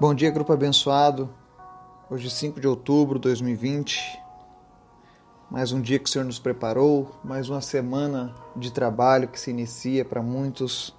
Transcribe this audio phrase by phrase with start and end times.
[0.00, 1.28] Bom dia, grupo abençoado.
[2.08, 4.00] Hoje, 5 de outubro de 2020.
[5.50, 9.50] Mais um dia que o Senhor nos preparou, mais uma semana de trabalho que se
[9.50, 10.94] inicia para muitos.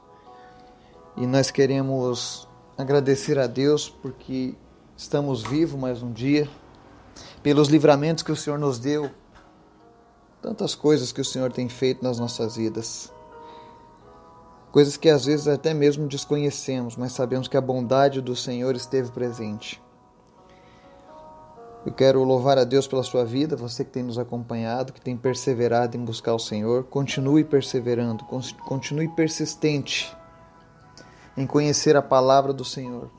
[1.15, 2.45] E nós queremos
[2.77, 4.53] agradecer a Deus porque
[4.97, 6.49] estamos vivos mais um dia,
[7.41, 9.09] pelos livramentos que o Senhor nos deu,
[10.41, 13.09] tantas coisas que o Senhor tem feito nas nossas vidas
[14.71, 19.11] coisas que às vezes até mesmo desconhecemos, mas sabemos que a bondade do Senhor esteve
[19.11, 19.81] presente.
[21.85, 25.15] Eu quero louvar a Deus pela sua vida, você que tem nos acompanhado, que tem
[25.15, 26.83] perseverado em buscar o Senhor.
[26.83, 28.25] Continue perseverando,
[28.65, 30.15] continue persistente
[31.37, 33.09] em conhecer a palavra do Senhor,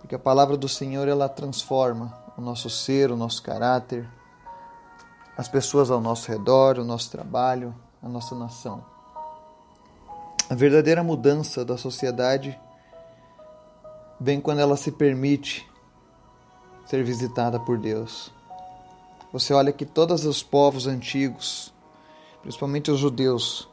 [0.00, 4.08] porque a palavra do Senhor ela transforma o nosso ser, o nosso caráter,
[5.36, 8.97] as pessoas ao nosso redor, o nosso trabalho, a nossa nação.
[10.50, 12.58] A verdadeira mudança da sociedade
[14.18, 15.68] vem quando ela se permite
[16.86, 18.32] ser visitada por Deus.
[19.30, 21.70] Você olha que todos os povos antigos,
[22.40, 23.68] principalmente os judeus,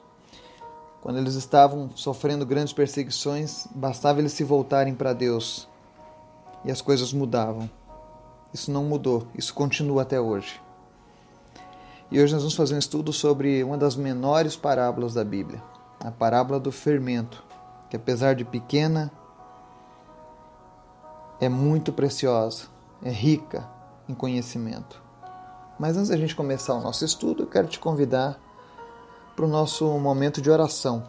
[1.01, 5.69] quando eles estavam sofrendo grandes perseguições, bastava eles se voltarem para Deus
[6.65, 7.69] e as coisas mudavam.
[8.53, 10.61] Isso não mudou, isso continua até hoje.
[12.11, 15.63] E hoje nós vamos fazer um estudo sobre uma das menores parábolas da Bíblia
[15.99, 17.43] a parábola do fermento,
[17.89, 19.11] que apesar de pequena,
[21.39, 22.67] é muito preciosa,
[23.03, 23.67] é rica
[24.07, 25.01] em conhecimento.
[25.77, 28.39] Mas antes da gente começar o nosso estudo, eu quero te convidar
[29.35, 31.03] para o nosso momento de oração,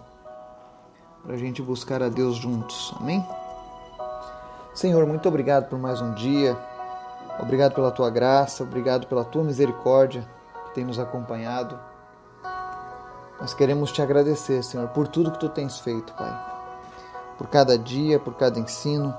[1.23, 2.93] para a gente buscar a Deus juntos.
[2.99, 3.25] Amém?
[4.75, 6.57] Senhor, muito obrigado por mais um dia,
[7.41, 10.29] obrigado pela tua graça, obrigado pela tua misericórdia
[10.67, 11.79] que tem nos acompanhado.
[13.41, 16.55] Nós queremos te agradecer, Senhor, por tudo que tu tens feito, Pai.
[17.37, 19.15] Por cada dia, por cada ensino,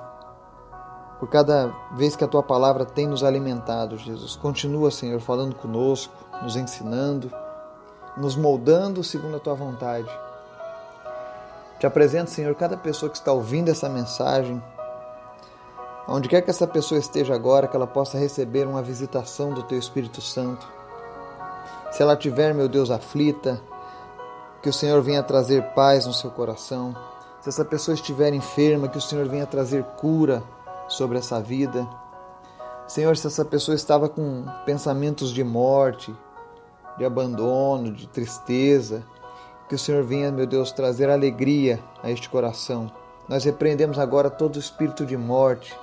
[1.20, 4.36] por cada vez que a tua palavra tem nos alimentado, Jesus.
[4.36, 7.32] Continua, Senhor, falando conosco, nos ensinando,
[8.16, 10.10] nos moldando segundo a tua vontade.
[11.80, 14.62] Te apresento, Senhor, cada pessoa que está ouvindo essa mensagem,
[16.08, 19.78] onde quer que essa pessoa esteja agora, que ela possa receber uma visitação do teu
[19.78, 20.68] Espírito Santo.
[21.92, 23.62] Se ela tiver, meu Deus, aflita,
[24.68, 26.94] que o Senhor venha trazer paz no seu coração.
[27.40, 30.44] Se essa pessoa estiver enferma, que o Senhor venha trazer cura
[30.90, 31.88] sobre essa vida.
[32.86, 36.14] Senhor, se essa pessoa estava com pensamentos de morte,
[36.98, 39.06] de abandono, de tristeza,
[39.70, 42.92] que o Senhor venha, meu Deus, trazer alegria a este coração.
[43.26, 45.74] Nós repreendemos agora todo espírito de morte,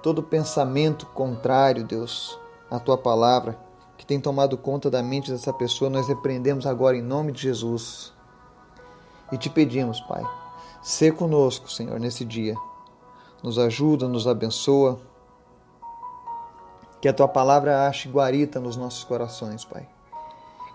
[0.00, 2.38] todo pensamento contrário, Deus,
[2.70, 3.58] à tua palavra
[3.96, 8.12] que tem tomado conta da mente dessa pessoa, nós repreendemos agora em nome de Jesus.
[9.30, 10.22] E te pedimos, Pai,
[10.82, 12.54] ser conosco, Senhor, nesse dia.
[13.42, 14.98] Nos ajuda, nos abençoa.
[17.00, 19.88] Que a tua palavra ache guarita nos nossos corações, Pai.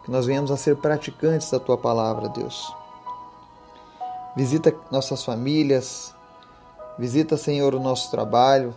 [0.04, 2.74] Que nós venhamos a ser praticantes da tua palavra, Deus.
[4.36, 6.14] Visita nossas famílias,
[6.98, 8.74] visita, Senhor, o nosso trabalho,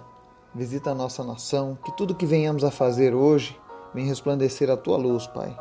[0.55, 3.59] visita a nossa nação, que tudo que venhamos a fazer hoje
[3.93, 5.57] Vem resplandecer a tua luz, Pai.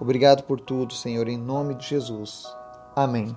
[0.00, 2.44] Obrigado por tudo, Senhor, em nome de Jesus.
[2.94, 3.34] Amém.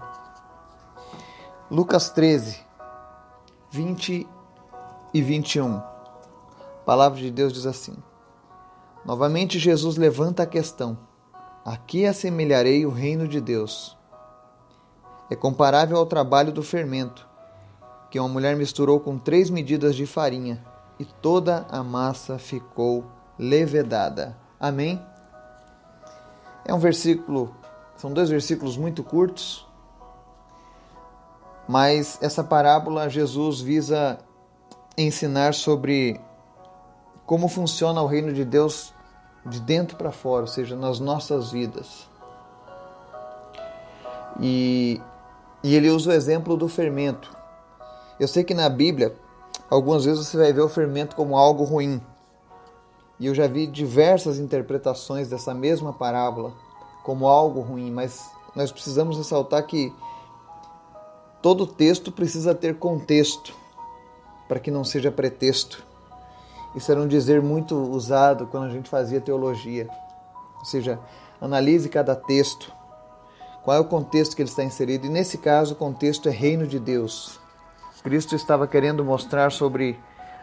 [1.69, 2.59] Lucas 13,
[3.69, 4.27] 20
[5.13, 5.75] e 21.
[5.75, 5.83] A
[6.83, 7.95] palavra de Deus diz assim:
[9.05, 10.97] Novamente Jesus levanta a questão:
[11.63, 13.95] A que assemelharei o reino de Deus?
[15.29, 17.27] É comparável ao trabalho do fermento,
[18.09, 20.65] que uma mulher misturou com três medidas de farinha,
[20.99, 23.05] e toda a massa ficou
[23.39, 24.35] levedada.
[24.59, 25.01] Amém?
[26.65, 27.55] É um versículo,
[27.95, 29.65] são dois versículos muito curtos,
[31.67, 34.19] mas essa parábola Jesus visa
[34.97, 36.19] ensinar sobre
[37.25, 38.93] como funciona o reino de Deus
[39.45, 42.09] de dentro para fora, ou seja, nas nossas vidas.
[44.39, 45.01] E,
[45.63, 47.35] e ele usa o exemplo do fermento.
[48.19, 49.15] Eu sei que na Bíblia,
[49.69, 52.01] algumas vezes você vai ver o fermento como algo ruim,
[53.19, 56.53] e eu já vi diversas interpretações dessa mesma parábola
[57.03, 59.93] como algo ruim, mas nós precisamos ressaltar que
[61.41, 63.53] todo texto precisa ter contexto
[64.47, 65.83] para que não seja pretexto.
[66.75, 69.89] Isso era um dizer muito usado quando a gente fazia teologia.
[70.59, 70.99] Ou seja,
[71.41, 72.71] analise cada texto.
[73.63, 75.05] Qual é o contexto que ele está inserido?
[75.05, 77.39] E nesse caso, o contexto é reino de Deus.
[78.03, 79.99] Cristo estava querendo mostrar sobre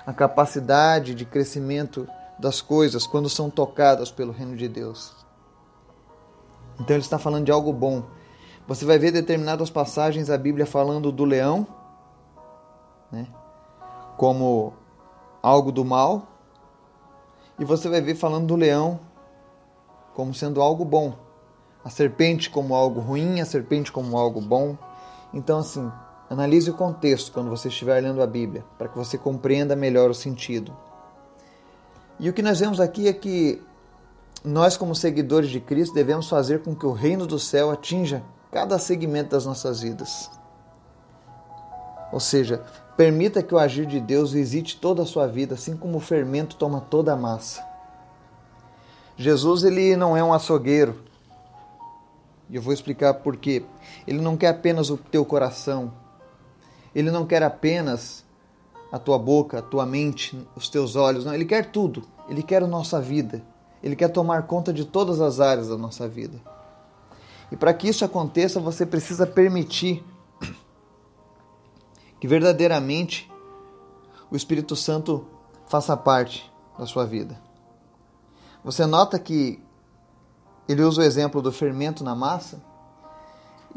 [0.07, 2.07] a capacidade de crescimento
[2.39, 5.15] das coisas quando são tocadas pelo reino de Deus.
[6.79, 8.05] Então ele está falando de algo bom.
[8.69, 11.67] Você vai ver determinadas passagens a Bíblia falando do leão,
[13.11, 13.27] né?
[14.17, 14.75] como
[15.43, 16.27] algo do mal,
[17.59, 18.99] e você vai ver falando do leão
[20.15, 21.15] como sendo algo bom,
[21.85, 24.77] a serpente como algo ruim, a serpente como algo bom.
[25.33, 25.93] Então, assim,
[26.31, 30.15] analise o contexto quando você estiver lendo a Bíblia, para que você compreenda melhor o
[30.15, 30.75] sentido.
[32.19, 33.63] E o que nós vemos aqui é que
[34.45, 38.79] nós, como seguidores de Cristo, devemos fazer com que o reino do céu atinja cada
[38.79, 40.31] segmento das nossas vidas.
[42.13, 42.63] Ou seja,
[42.97, 46.57] permita que o agir de Deus visite toda a sua vida, assim como o fermento
[46.57, 47.63] toma toda a massa.
[49.17, 51.03] Jesus ele não é um açougueiro.
[52.49, 53.65] E eu vou explicar por quê.
[54.07, 55.93] Ele não quer apenas o teu coração.
[56.95, 58.25] Ele não quer apenas
[58.97, 61.25] a tua boca, a tua mente, os teus olhos.
[61.25, 62.03] Não, ele quer tudo.
[62.29, 63.45] Ele quer a nossa vida.
[63.83, 66.41] Ele quer tomar conta de todas as áreas da nossa vida.
[67.53, 70.03] E para que isso aconteça, você precisa permitir
[72.19, 73.31] que verdadeiramente
[74.31, 75.27] o Espírito Santo
[75.67, 77.39] faça parte da sua vida.
[78.65, 79.63] Você nota que
[80.67, 82.63] ele usa o exemplo do fermento na massa,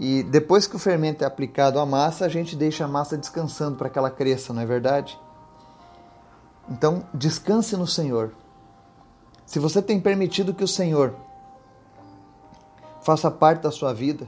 [0.01, 3.75] e depois que o fermento é aplicado à massa, a gente deixa a massa descansando
[3.75, 5.19] para que ela cresça, não é verdade?
[6.69, 8.31] Então, descanse no Senhor.
[9.45, 11.13] Se você tem permitido que o Senhor
[13.01, 14.25] faça parte da sua vida,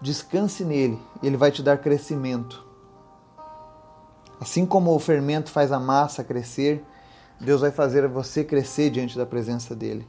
[0.00, 2.64] descanse nele, ele vai te dar crescimento.
[4.40, 6.84] Assim como o fermento faz a massa crescer,
[7.40, 10.06] Deus vai fazer você crescer diante da presença dele.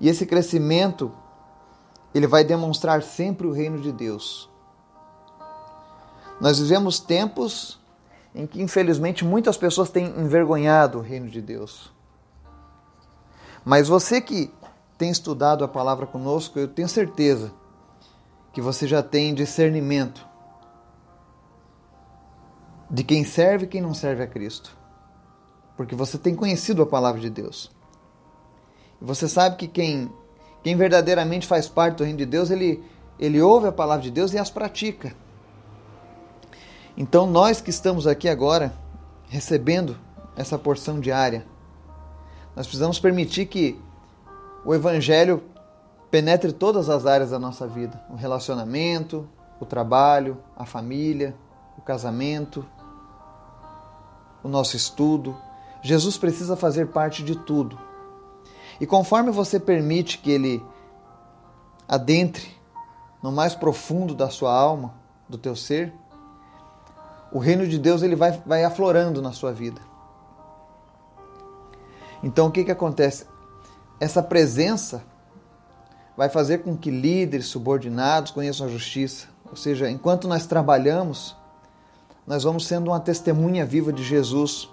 [0.00, 1.10] E esse crescimento,
[2.14, 4.48] ele vai demonstrar sempre o reino de Deus.
[6.40, 7.80] Nós vivemos tempos
[8.34, 11.92] em que, infelizmente, muitas pessoas têm envergonhado o reino de Deus.
[13.64, 14.52] Mas você que
[14.96, 17.52] tem estudado a palavra conosco, eu tenho certeza
[18.52, 20.26] que você já tem discernimento
[22.90, 24.84] de quem serve e quem não serve a Cristo
[25.76, 27.70] porque você tem conhecido a palavra de Deus.
[29.00, 30.10] Você sabe que quem,
[30.64, 32.82] quem verdadeiramente faz parte do reino de Deus, ele,
[33.18, 35.14] ele ouve a palavra de Deus e as pratica.
[36.96, 38.72] Então, nós que estamos aqui agora,
[39.28, 39.94] recebendo
[40.34, 41.44] essa porção diária,
[42.56, 43.78] nós precisamos permitir que
[44.64, 45.42] o Evangelho
[46.10, 49.28] penetre todas as áreas da nossa vida: o relacionamento,
[49.60, 51.36] o trabalho, a família,
[51.76, 52.64] o casamento,
[54.42, 55.36] o nosso estudo,
[55.82, 57.78] Jesus precisa fazer parte de tudo.
[58.80, 60.64] E conforme você permite que ele
[61.88, 62.54] adentre
[63.22, 64.94] no mais profundo da sua alma,
[65.28, 65.92] do teu ser,
[67.32, 69.80] o reino de Deus ele vai, vai aflorando na sua vida.
[72.22, 73.26] Então o que, que acontece?
[74.00, 75.02] Essa presença
[76.16, 79.28] vai fazer com que líderes, subordinados conheçam a justiça.
[79.48, 81.36] Ou seja, enquanto nós trabalhamos,
[82.26, 84.68] nós vamos sendo uma testemunha viva de Jesus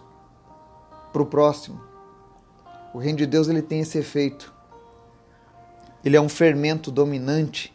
[1.11, 1.90] para o próximo.
[2.93, 4.53] O reino de Deus ele tem esse efeito.
[6.03, 7.73] Ele é um fermento dominante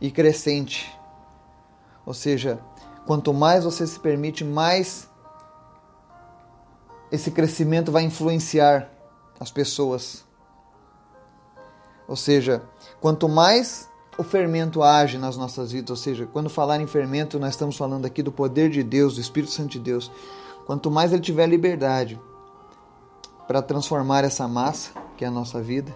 [0.00, 0.92] e crescente.
[2.06, 2.60] Ou seja,
[3.06, 5.08] quanto mais você se permite, mais
[7.10, 8.90] esse crescimento vai influenciar
[9.40, 10.24] as pessoas.
[12.06, 12.62] Ou seja,
[13.00, 17.50] quanto mais o fermento age nas nossas vidas, ou seja, quando falar em fermento, nós
[17.50, 20.10] estamos falando aqui do poder de Deus, do Espírito Santo de Deus.
[20.66, 22.20] Quanto mais ele tiver liberdade
[23.48, 25.90] para transformar essa massa, que é a nossa vida,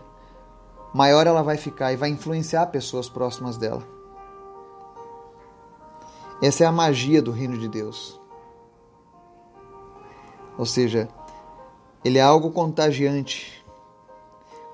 [0.94, 3.86] maior ela vai ficar e vai influenciar pessoas próximas dela.
[6.42, 8.18] Essa é a magia do reino de Deus.
[10.56, 11.08] Ou seja,
[12.02, 13.62] ele é algo contagiante.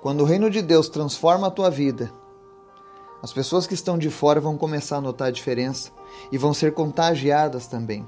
[0.01, 2.13] Quando o reino de Deus transforma a tua vida,
[3.21, 5.91] as pessoas que estão de fora vão começar a notar a diferença
[6.31, 8.07] e vão ser contagiadas também.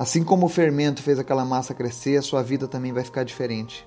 [0.00, 3.86] Assim como o fermento fez aquela massa crescer, a sua vida também vai ficar diferente.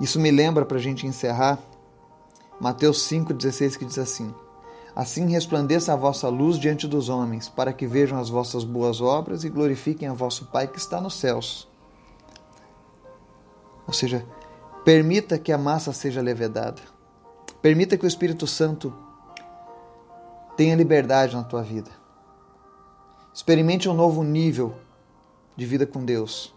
[0.00, 1.58] Isso me lembra, para a gente encerrar,
[2.58, 4.34] Mateus 5,16, que diz assim:
[4.96, 9.44] Assim resplandeça a vossa luz diante dos homens, para que vejam as vossas boas obras
[9.44, 11.68] e glorifiquem a vosso Pai que está nos céus.
[13.86, 14.24] Ou seja,
[14.82, 16.80] permita que a massa seja levedada.
[17.60, 18.94] Permita que o Espírito Santo
[20.56, 21.90] tenha liberdade na tua vida.
[23.34, 24.76] Experimente um novo nível
[25.56, 26.54] de vida com Deus.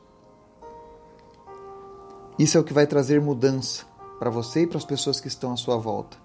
[2.38, 3.84] Isso é o que vai trazer mudança
[4.20, 6.18] para você e para as pessoas que estão à sua volta.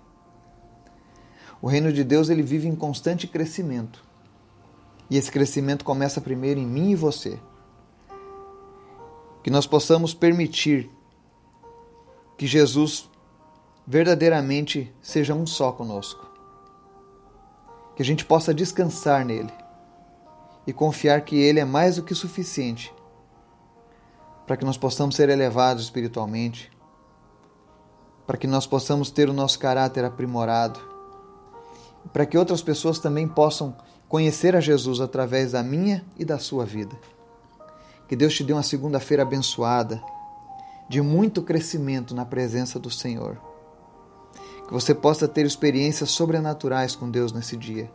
[1.63, 4.05] O reino de Deus ele vive em constante crescimento.
[5.09, 7.41] E esse crescimento começa primeiro em mim e você.
[9.43, 10.91] Que nós possamos permitir
[12.37, 13.09] que Jesus
[13.87, 16.31] verdadeiramente seja um só conosco.
[17.97, 19.62] Que a gente possa descansar nele
[20.67, 22.93] e confiar que Ele é mais do que suficiente
[24.47, 26.71] para que nós possamos ser elevados espiritualmente,
[28.27, 30.81] para que nós possamos ter o nosso caráter aprimorado,
[32.13, 33.77] para que outras pessoas também possam
[34.09, 36.95] conhecer a Jesus através da minha e da sua vida.
[38.09, 40.03] Que Deus te dê uma segunda-feira abençoada,
[40.89, 43.41] de muito crescimento na presença do Senhor.
[44.67, 47.91] Que você possa ter experiências sobrenaturais com Deus nesse dia.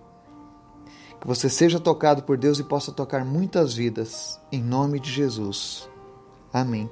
[1.20, 5.90] Que você seja tocado por Deus e possa tocar muitas vidas, em nome de Jesus.
[6.54, 6.90] Amém.